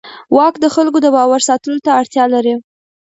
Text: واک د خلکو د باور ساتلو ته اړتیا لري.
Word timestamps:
واک 0.35 0.55
د 0.63 0.65
خلکو 0.75 0.97
د 1.01 1.07
باور 1.15 1.41
ساتلو 1.49 1.77
ته 1.85 1.91
اړتیا 1.99 2.25
لري. 2.33 2.55